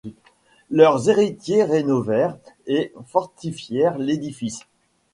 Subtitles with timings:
[0.71, 4.61] Leurs héritiers rénovèrent et fortifièrent l'édifice.